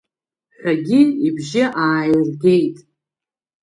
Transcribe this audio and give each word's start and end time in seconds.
Ҳәагьы 0.59 0.99
ибжьы 1.27 1.63
ааиргеит. 1.83 2.77